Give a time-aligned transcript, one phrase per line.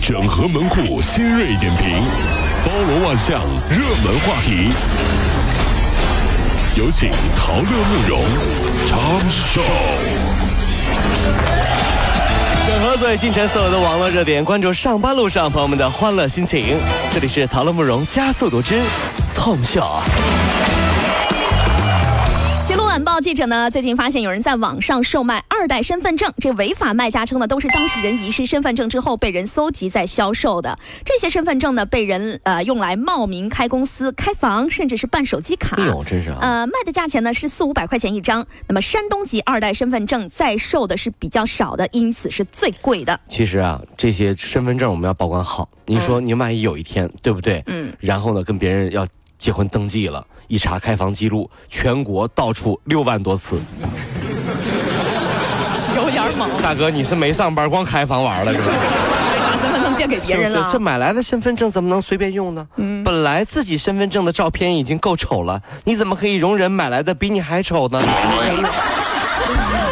[0.00, 2.02] 整合门户新锐点评，
[2.64, 4.72] 包罗万象，热门话题。
[6.74, 8.22] 有请陶乐慕容
[8.88, 9.60] 长寿。
[12.66, 16.78] 整合最近城所有的网络热点，关注上班路上朋友们的欢乐心情。
[17.12, 18.80] 这里是陶乐慕容加速度之
[19.36, 19.60] Tom。
[23.00, 30.78] 新闻晚报记者呢，最近发现有人在网上售卖二代身份证，这违法卖家称呢，都是当事人遗失身份证之后被人搜集再销售的。
[31.02, 35.76] 这些身份证呢，被人呃用来冒名开公司、开房，甚至是办手机卡。
[35.76, 36.40] 哎呦，真是啊！
[36.42, 38.46] 呃，卖的价钱呢是四五百块钱一张。
[38.68, 43.18] 那么山东籍二代身份证在售的是比较少的，因此是最贵的。
[43.28, 45.66] 其实啊，这些身份证我们要保管好。
[45.86, 47.62] 你说你万一有一天，对不对？
[47.64, 47.94] 嗯。
[47.98, 49.06] 然后呢，跟别人要
[49.38, 50.26] 结婚登记了。
[50.50, 53.60] 一查开房记录，全国到处六万多次，
[55.94, 56.50] 有点猛。
[56.60, 58.74] 大哥，你是没上班，光开房玩了是吧？
[59.46, 60.68] 把身份证借给别人了。
[60.72, 62.66] 这买来的身份证怎么能随便用呢？
[62.78, 63.04] 嗯。
[63.04, 68.02] 本来自己身份证的照片已经够丑了，你怎么可以容忍买来的比你还丑呢？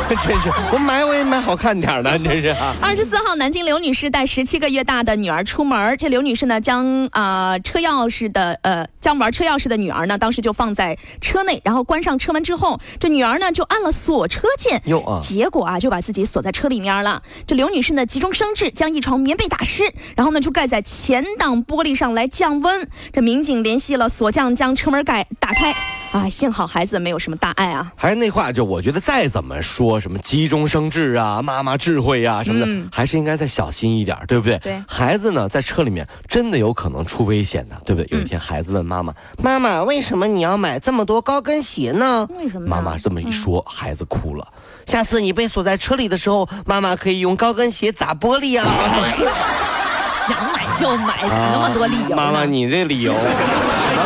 [0.24, 2.54] 真是，我买我也买好看点的，真是。
[2.80, 17.22] 二十四号，南京刘女士带十七个月大的女儿出门，这刘女士呢将啊车钥匙的呃将玩车钥匙的女儿呢当时就放在车内，然后关上车门之后，这女儿呢就按了锁车键，哟啊，结果啊就把自己锁在车里面了。
[17.46, 19.84] 这刘女士呢急中生智，将一床棉被打湿，
[20.16, 22.88] 然后呢就盖在前挡玻璃上来降温。
[23.12, 25.72] 这民警联系了锁匠，将车门盖打开。
[26.10, 27.92] 啊，幸好孩子没有什么大碍啊。
[27.94, 34.58] 还是那话，就我觉得再怎么说什么急中生智啊，妈妈智慧呀什么的，还是应该再小心一点，对不对？
[34.60, 34.82] 对。
[34.88, 38.08] 孩子呢，在车里面真的有可能出危险的，对不对？
[38.10, 42.66] 有一天，孩子问妈妈：“妈妈，为什么你要买这么多高跟鞋呢？”为什么？
[42.66, 44.48] 妈妈这么一说，孩子哭了。
[44.86, 48.66] 下次你被锁在车里的时候，妈妈可以用高跟鞋砸玻璃啊。
[50.26, 52.16] 想买就买，咋那么多理由？
[52.16, 53.14] 妈妈，你这理由。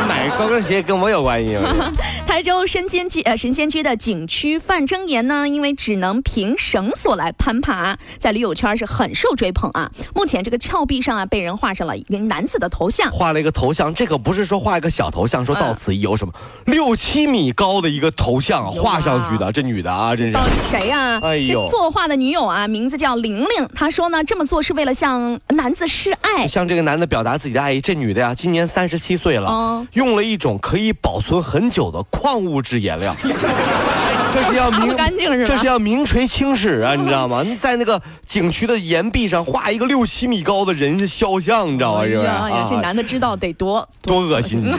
[0.08, 1.92] 买高跟鞋跟我有关系吗？
[2.26, 9.90] 台州神仙居呃神仙居的景区范征岩呢，因为只能凭绳索来攀爬，在驴友圈是很受追捧啊。
[10.14, 16.32] 目前这个峭壁上啊，被人画上了一个男子的头像，画了一个头像，这可不是说画一个小头像，说到此一游什么
[16.64, 21.20] 六七米高的一个头像画上去的，这女的啊，真是到底谁呀？
[21.22, 27.80] 哎呦，作画的女友啊，名字叫玲玲，她说呢，这么做是为了向男子示爱，向这个男的表达自己的爱意。
[27.80, 29.81] 这女的呀，今年三十七岁了。
[29.92, 33.14] 用了一种可以保存很久的矿物质颜料，
[34.32, 34.96] 这是要名
[35.44, 37.44] 这是要名垂青史啊，你知道吗？
[37.58, 42.04] 在那个景区的岩壁上画一个六七米高的人肖像，你知道吗？
[42.04, 42.28] 是不是？
[42.68, 44.62] 这男的知道得多多恶心。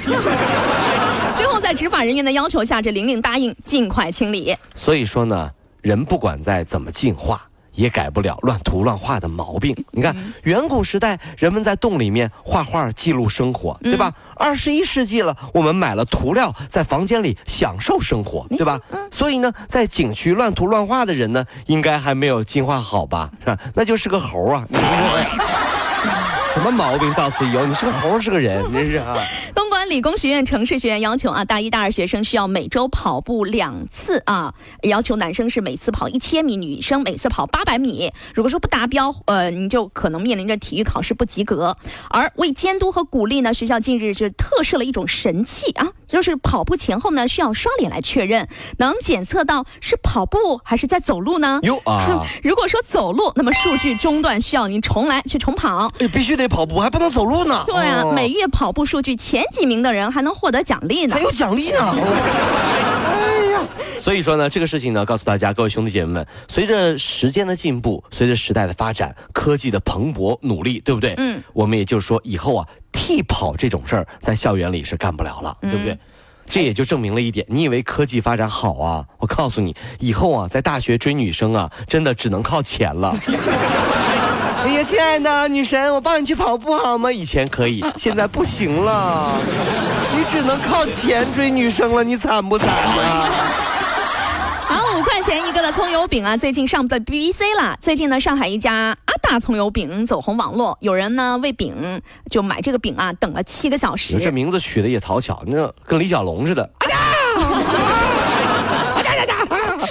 [1.36, 4.56] 最后在执法人员的要求下，这玲玲答应尽快清理。
[4.76, 5.50] 所以说呢，
[5.82, 7.42] 人不管再怎么进化。
[7.74, 9.76] 也改不了乱涂乱画的毛病。
[9.92, 14.14] 你看，远古时代人们在洞里面画画记录生活，对吧？
[14.36, 18.80] 二十一世纪了，我们买了涂料，在房间里享受生活，对吧？
[19.12, 23.30] 所以呢，在景区乱涂乱画的人呢，应该还没有进化好吧？
[23.40, 23.58] 是吧？
[23.74, 24.66] 那就是个猴啊！
[26.54, 27.66] 什么毛病到此一游？
[27.66, 29.16] 你是个猴，是个人，真是啊！
[29.90, 38.12] 理工学院城市学院要求啊，大一、大二学生需要每周跑步两次啊，要求男生是每次跑一千米，女生每次跑八百米。
[38.34, 41.76] 如果说不达标，呃，你就可能面临着体育考试不及格。
[42.10, 51.60] 而为监督和鼓励呢，学校近日就特设了一种神器啊，就是跑步前后呢需要刷脸来确认，能检测到是跑步还是在走路呢？
[51.64, 52.26] 哟啊！
[52.44, 55.90] 如果说走路，那么数据中断，需要您重来去重跑。
[56.14, 56.44] 必须得。
[56.54, 57.64] 跑步还不能走路呢。
[57.66, 61.16] 对啊，每月跑步数据前几名的人还能获得奖励呢。
[61.16, 61.80] 还有奖励呢。
[61.80, 63.64] 哎呀，
[63.98, 71.14] 所以说呢，这个事情呢，告诉大家，各位兄弟姐妹们，随着时间的进步，随着时代的发展，科技的蓬勃努力，对不对？
[71.18, 71.42] 嗯。
[71.54, 75.98] 我们也就是说，以后啊，替跑这种事儿在校园里是干不了了，对不对？
[76.50, 79.06] 这也就证明了一点，你以为科技发展好啊？
[79.20, 83.16] 我告诉你，以后啊，在大学追女生啊，真的只能靠钱了。
[84.64, 87.12] 哎呀，亲爱的女神，我帮你去跑步好吗？
[87.12, 89.34] 以前可以，现在不行了，
[90.16, 93.30] 你只能靠钱追女生了，你惨不惨啊？
[94.66, 97.78] 好，五块钱一个的葱油饼啊，最近上的 BBC 了。
[97.82, 102.02] 最近呢，上海一家阿大葱油饼走红网络，有人呢为饼
[102.32, 104.18] 就买这个饼啊，等了七个小时。
[104.18, 106.64] 这名字取的也讨巧，那跟李小龙似的。
[106.80, 106.88] 阿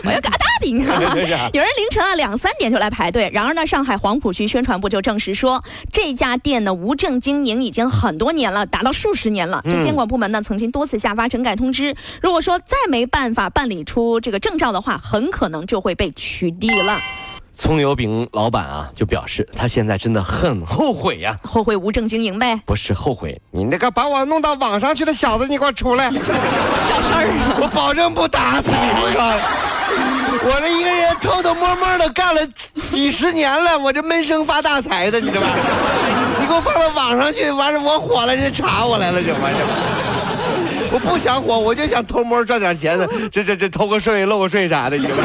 [0.05, 0.42] 我要嘎大
[1.53, 3.31] 有人凌晨啊两三点就来排队。
[3.33, 5.63] 然而呢，上海黄浦区宣传部就证实说，
[5.93, 9.63] 这家店呢无证经营已经很多年了，达到数十年了。
[9.69, 16.99] 这监管部门呢曾经多次下发整改通知，如果说再没办法办理出这个证照的话，很可能就会被取缔了。
[17.55, 26.09] 葱油饼老板啊，就表示他现在真的很后悔呀，后悔无证经营呗，不是后悔，你那个把我弄到网上去的小子，你给我出来，
[26.89, 29.72] 找事儿，我保证不打死你，
[30.45, 32.41] 我，这一个人偷偷摸摸的干了
[32.81, 35.49] 几十年了，我这闷声发大财的，你知道吧？
[36.41, 39.59] 你给我放到网上去，完事我火了，人家查我来了，就完事，
[40.91, 45.25] 我不想火，我就想偷摸赚点钱的，这这这偷个税漏个税啥的，你知道吗？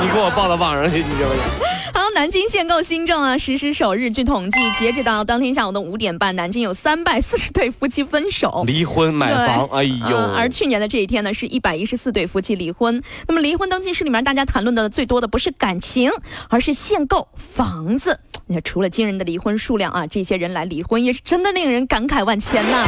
[0.00, 1.34] 你给我报到网上去，你知道吗？
[1.92, 10.16] 好，南京限购新政啊，实施首日，据统计，截止到当天下午的五点半，南京有三百四十对夫妻分手、离婚、买房，哎呦！
[10.34, 13.02] 而去年的这一天呢，是一百一十四对夫妻离婚。
[13.26, 16.10] 那么离婚登记室里面，大家谈论的最多的不是感情，
[16.48, 18.20] 而是限购房子。
[18.46, 22.86] 你看，除了惊人的离婚数量啊，这些人来离婚也是真的令人感慨万千呐。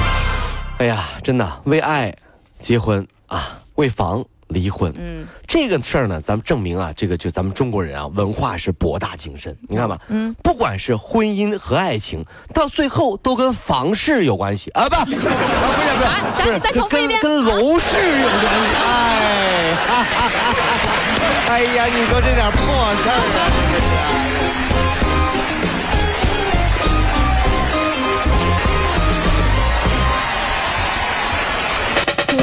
[0.79, 2.17] 哎呀，真的为爱
[2.59, 4.25] 结婚啊，为房。
[4.52, 9.56] 离婚，嗯，这个事儿呢，咱们证明啊，这个就咱们中国人啊，文化是博大精深。
[9.69, 18.76] 你看吧，嗯，不管是婚姻和爱情，到最后都跟房市有关系啊，不，不 是不是，不是，再重复一遍，跟楼市有关系。
[18.84, 19.76] 哎，
[21.49, 23.16] 哎呀，你说这点破事儿
[24.08, 24.22] 啊！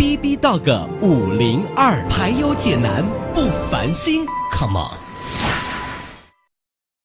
[0.00, 3.04] B B Dog 五零二，排忧解难
[3.34, 4.99] 不烦心，Come on。